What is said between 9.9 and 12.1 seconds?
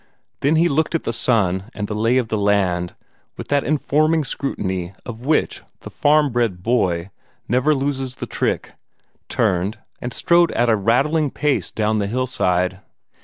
and strode at a rattling pace down the